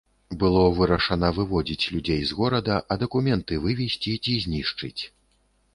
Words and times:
Было 0.43 0.61
вырашана 0.77 1.29
выводзіць 1.37 1.89
людзей 1.97 2.21
з 2.31 2.39
горада, 2.41 2.81
а 2.95 2.99
дакументы 3.03 3.53
вывезці 3.69 4.19
ці 4.27 4.33
знішчыць. 4.49 4.97